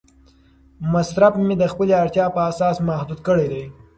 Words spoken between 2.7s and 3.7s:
محدود کړی دی.